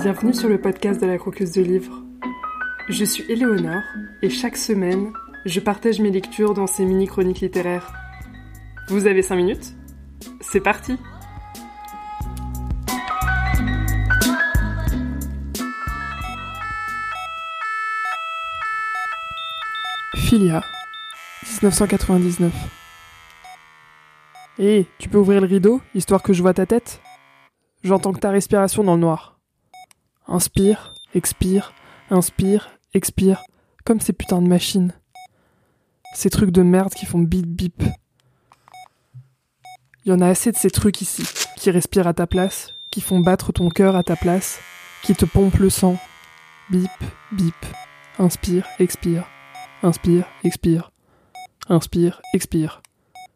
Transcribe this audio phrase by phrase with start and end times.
[0.00, 2.04] Bienvenue sur le podcast de la croqueuse de livres.
[2.88, 3.82] Je suis Éléonore
[4.22, 5.12] et chaque semaine,
[5.44, 7.92] je partage mes lectures dans ces mini-chroniques littéraires.
[8.90, 9.74] Vous avez 5 minutes?
[10.40, 10.96] C'est parti
[20.14, 20.62] Philia,
[21.60, 22.52] 1999.
[24.60, 27.00] Hé, tu peux ouvrir le rideau, histoire que je vois ta tête?
[27.82, 29.37] J'entends que ta respiration dans le noir.
[30.30, 31.72] Inspire, expire,
[32.10, 33.42] inspire, expire,
[33.86, 34.92] comme ces putains de machines.
[36.12, 37.82] Ces trucs de merde qui font bip bip.
[40.04, 41.24] Il y en a assez de ces trucs ici,
[41.56, 44.60] qui respirent à ta place, qui font battre ton cœur à ta place,
[45.02, 45.96] qui te pompent le sang.
[46.68, 46.90] Bip,
[47.32, 47.54] bip.
[48.18, 49.26] Inspire, expire.
[49.82, 50.90] Inspire, expire.
[51.70, 52.82] Inspire, expire.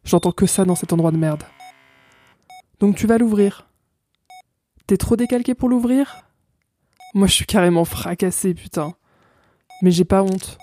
[0.03, 1.43] J'entends que ça dans cet endroit de merde.
[2.79, 3.67] Donc tu vas l'ouvrir.
[4.85, 6.23] T'es trop décalqué pour l'ouvrir?
[7.13, 8.93] Moi je suis carrément fracassé, putain.
[9.81, 10.57] Mais j'ai pas honte.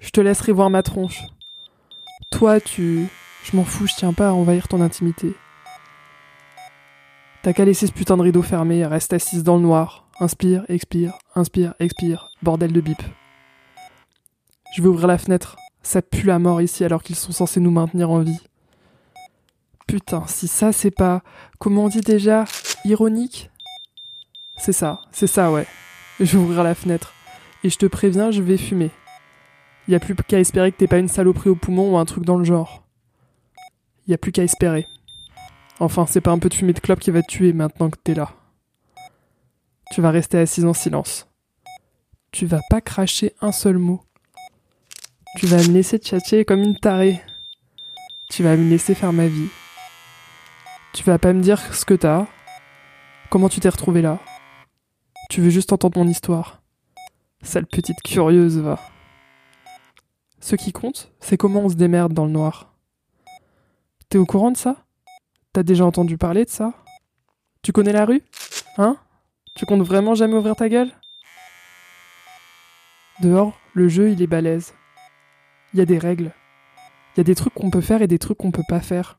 [0.00, 1.22] Je te laisserai voir ma tronche.
[2.30, 3.08] Toi, tu.
[3.42, 5.34] Je m'en fous, je tiens pas à envahir ton intimité.
[7.42, 10.06] T'as qu'à laisser ce putain de rideau fermé, reste assise dans le noir.
[10.20, 12.30] Inspire, expire, inspire, expire.
[12.42, 13.02] Bordel de bip.
[14.74, 15.56] Je vais ouvrir la fenêtre.
[15.82, 18.40] Ça pue la mort ici alors qu'ils sont censés nous maintenir en vie.
[19.86, 21.22] Putain, si ça c'est pas.
[21.58, 22.44] Comment on dit déjà
[22.84, 23.50] Ironique?
[24.60, 25.66] C'est ça, c'est ça, ouais.
[26.20, 27.14] Je vais ouvrir la fenêtre.
[27.64, 28.90] Et je te préviens, je vais fumer.
[29.88, 32.24] Y a plus qu'à espérer que t'aies pas une saloperie au poumon ou un truc
[32.26, 32.86] dans le genre.
[34.06, 34.86] Y a plus qu'à espérer.
[35.78, 37.96] Enfin, c'est pas un peu de fumée de clope qui va te tuer maintenant que
[37.96, 38.32] t'es là.
[39.92, 41.26] Tu vas rester assise en silence.
[42.30, 44.02] Tu vas pas cracher un seul mot.
[45.38, 47.22] Tu vas me laisser tchatcher comme une tarée.
[48.28, 49.48] Tu vas me laisser faire ma vie.
[50.92, 52.26] Tu vas pas me dire ce que t'as,
[53.30, 54.18] comment tu t'es retrouvé là?
[55.30, 56.60] Tu veux juste entendre mon histoire.
[57.40, 58.80] Sale petite curieuse, va.
[60.40, 62.74] Ce qui compte, c'est comment on se démerde dans le noir.
[64.08, 64.84] T'es au courant de ça?
[65.52, 66.74] T'as déjà entendu parler de ça?
[67.62, 68.24] Tu connais la rue?
[68.76, 68.96] Hein?
[69.54, 70.90] Tu comptes vraiment jamais ouvrir ta gueule?
[73.22, 74.74] Dehors, le jeu, il est balèze.
[75.72, 76.32] Il y a des règles.
[77.14, 79.16] Il y a des trucs qu'on peut faire et des trucs qu'on peut pas faire.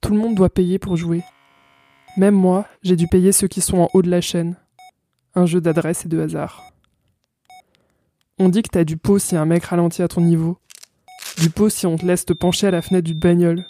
[0.00, 1.22] Tout le monde doit payer pour jouer.
[2.16, 4.56] Même moi, j'ai dû payer ceux qui sont en haut de la chaîne.
[5.34, 6.62] Un jeu d'adresse et de hasard.
[8.38, 10.58] On dit que t'as du pot si un mec ralentit à ton niveau.
[11.38, 13.66] Du pot si on te laisse te pencher à la fenêtre du bagnole.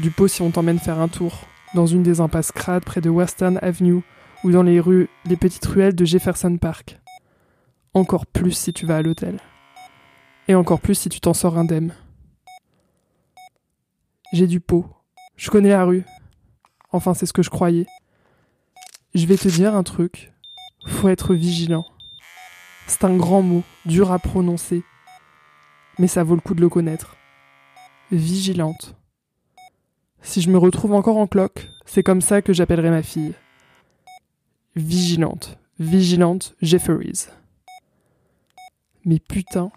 [0.00, 3.10] Du pot si on t'emmène faire un tour, dans une des impasses crades près de
[3.10, 4.02] Western Avenue
[4.42, 6.98] ou dans les rues, les petites ruelles de Jefferson Park.
[7.94, 9.38] Encore plus si tu vas à l'hôtel.
[10.48, 11.94] Et encore plus si tu t'en sors indemne.
[14.32, 14.86] J'ai du pot.
[15.36, 16.04] Je connais la rue.
[16.92, 17.86] Enfin, c'est ce que je croyais.
[19.14, 20.29] Je vais te dire un truc.
[20.86, 21.86] Faut être vigilant.
[22.86, 24.82] C'est un grand mot, dur à prononcer.
[25.98, 27.16] Mais ça vaut le coup de le connaître.
[28.10, 28.96] Vigilante.
[30.22, 33.34] Si je me retrouve encore en cloque, c'est comme ça que j'appellerai ma fille.
[34.76, 35.58] Vigilante.
[35.78, 37.28] Vigilante Jefferies.
[39.04, 39.70] Mais putain,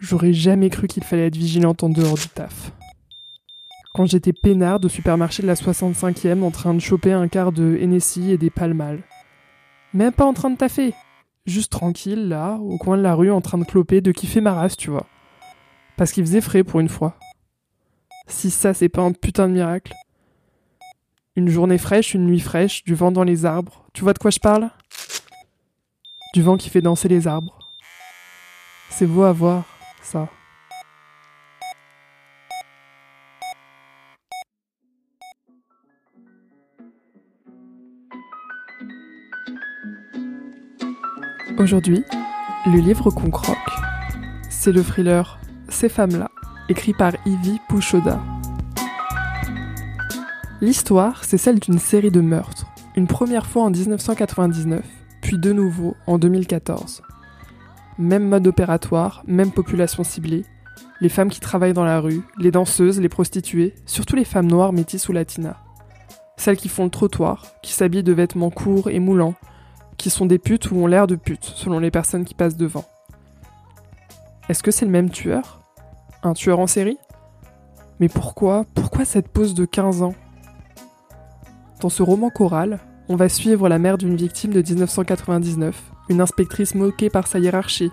[0.00, 2.72] j'aurais jamais cru qu'il fallait être vigilante en dehors du taf.
[3.94, 7.78] Quand j'étais peinarde au supermarché de la 65e en train de choper un quart de
[7.80, 9.04] Hennessy et des palmales.
[9.94, 10.92] Même pas en train de taffer.
[11.46, 14.52] Juste tranquille, là, au coin de la rue, en train de cloper, de kiffer ma
[14.52, 15.06] race, tu vois.
[15.96, 17.16] Parce qu'il faisait frais pour une fois.
[18.26, 19.92] Si ça, c'est pas un putain de miracle.
[21.36, 23.84] Une journée fraîche, une nuit fraîche, du vent dans les arbres.
[23.92, 24.70] Tu vois de quoi je parle?
[26.32, 27.56] Du vent qui fait danser les arbres.
[28.90, 29.64] C'est beau à voir,
[30.02, 30.28] ça.
[41.56, 42.02] Aujourd'hui,
[42.66, 43.56] le livre qu'on croque,
[44.50, 45.38] c'est le thriller
[45.68, 46.28] Ces femmes-là,
[46.68, 48.20] écrit par Ivy Pouchoda.
[50.60, 54.84] L'histoire, c'est celle d'une série de meurtres, une première fois en 1999,
[55.22, 57.02] puis de nouveau en 2014.
[57.98, 60.44] Même mode opératoire, même population ciblée,
[61.00, 64.72] les femmes qui travaillent dans la rue, les danseuses, les prostituées, surtout les femmes noires,
[64.72, 65.58] métisses ou latinas.
[66.36, 69.34] Celles qui font le trottoir, qui s'habillent de vêtements courts et moulants,
[69.96, 72.84] qui sont des putes ou ont l'air de putes, selon les personnes qui passent devant.
[74.48, 75.62] Est-ce que c'est le même tueur?
[76.22, 76.98] Un tueur en série?
[78.00, 80.14] Mais pourquoi Pourquoi cette pause de 15 ans?
[81.80, 86.74] Dans ce roman choral, on va suivre la mère d'une victime de 1999, une inspectrice
[86.74, 87.90] moquée par sa hiérarchie,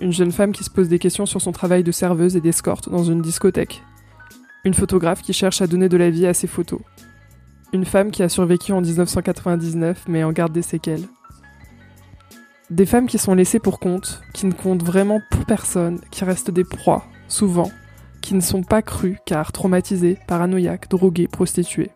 [0.00, 2.88] une jeune femme qui se pose des questions sur son travail de serveuse et d'escorte
[2.88, 3.82] dans une discothèque,
[4.64, 6.80] une photographe qui cherche à donner de la vie à ses photos,
[7.72, 11.06] une femme qui a survécu en 1999 mais en garde des séquelles,
[12.70, 16.50] Des femmes qui sont laissées pour compte, qui ne comptent vraiment pour personne, qui restent
[16.50, 17.70] des proies, souvent,
[18.20, 21.90] qui ne sont pas crues car traumatisées, paranoïaques, droguées, prostituées.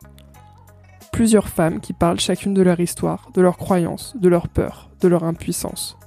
[1.12, 5.08] Plusieurs femmes qui parlent chacune de leur histoire, de leurs croyances, de leurs peurs, de
[5.08, 5.98] leur impuissance.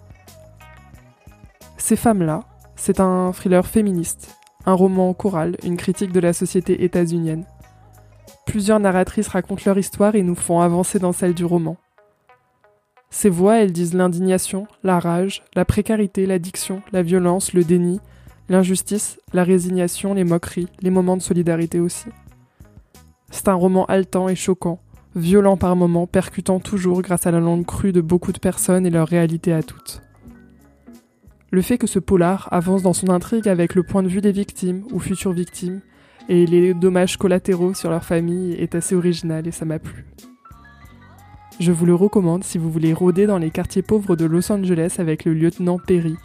[1.78, 2.46] Ces femmes-là,
[2.76, 4.36] c'est un thriller féministe,
[4.66, 7.46] un roman choral, une critique de la société états-unienne.
[8.48, 11.78] Plusieurs narratrices racontent leur histoire et nous font avancer dans celle du roman.
[13.18, 18.02] Ces voix, elles disent l'indignation, la rage, la précarité, l'addiction, la violence, le déni,
[18.50, 22.10] l'injustice, la résignation, les moqueries, les moments de solidarité aussi.
[23.32, 24.82] C'est un roman haletant et choquant,
[25.16, 28.90] violent par moments, percutant toujours grâce à la langue crue de beaucoup de personnes et
[28.90, 30.02] leur réalité à toutes.
[31.52, 34.34] Le fait que ce polar avance dans son intrigue avec le point de vue des
[34.34, 35.80] victimes ou futures victimes
[36.28, 40.06] et les dommages collatéraux sur leur famille est assez original et ça m'a plu.
[41.58, 44.96] Je vous le recommande si vous voulez rôder dans les quartiers pauvres de Los Angeles
[44.98, 46.18] avec le lieutenant Perry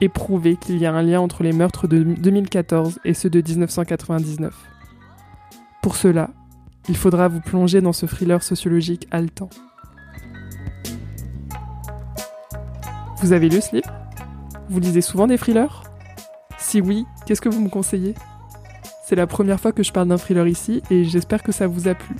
[0.00, 3.42] et prouver qu'il y a un lien entre les meurtres de 2014 et ceux de
[3.42, 4.54] 1999.
[5.82, 6.30] Pour cela,
[6.88, 9.50] il faudra vous plonger dans ce thriller sociologique haletant.
[13.20, 13.92] Vous avez lu ce livre?
[14.70, 15.82] Vous lisez souvent des thrillers?
[16.56, 18.14] Si oui, qu'est-ce que vous me conseillez?
[19.06, 21.88] C'est la première fois que je parle d'un thriller ici et j'espère que ça vous
[21.88, 22.16] a plu.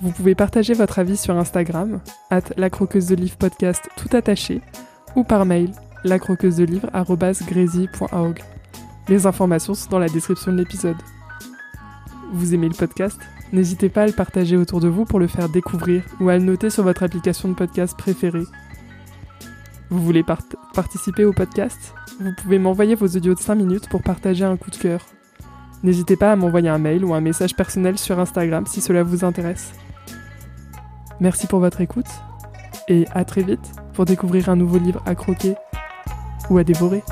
[0.00, 2.00] Vous pouvez partager votre avis sur Instagram,
[2.30, 4.60] at la croqueuse de livre podcast tout attaché,
[5.16, 5.70] ou par mail,
[6.04, 6.90] lacroqueuse de livre
[9.08, 10.96] Les informations sont dans la description de l'épisode.
[12.32, 13.18] Vous aimez le podcast?
[13.52, 16.44] N'hésitez pas à le partager autour de vous pour le faire découvrir ou à le
[16.44, 18.44] noter sur votre application de podcast préférée.
[19.90, 20.24] Vous voulez
[20.74, 21.94] participer au podcast?
[22.20, 25.06] Vous pouvez m'envoyer vos audios de 5 minutes pour partager un coup de cœur.
[25.84, 29.24] N'hésitez pas à m'envoyer un mail ou un message personnel sur Instagram si cela vous
[29.24, 29.72] intéresse.
[31.20, 32.08] Merci pour votre écoute
[32.88, 35.54] et à très vite pour découvrir un nouveau livre à croquer
[36.50, 37.02] ou à dévorer.